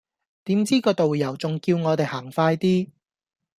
[0.45, 2.89] 點知個導遊仲叫我哋行快啲